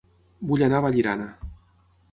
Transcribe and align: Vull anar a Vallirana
Vull 0.51 0.63
anar 0.69 0.79
a 0.79 0.85
Vallirana 0.87 1.31